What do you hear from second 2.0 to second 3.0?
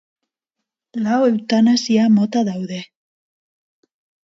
mota daude.